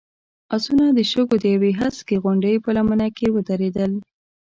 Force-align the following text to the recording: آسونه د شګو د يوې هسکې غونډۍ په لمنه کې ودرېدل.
آسونه 0.55 0.85
د 0.97 0.99
شګو 1.11 1.35
د 1.43 1.45
يوې 1.55 1.71
هسکې 1.81 2.15
غونډۍ 2.23 2.55
په 2.63 2.69
لمنه 2.77 3.07
کې 3.17 3.27
ودرېدل. 3.35 3.91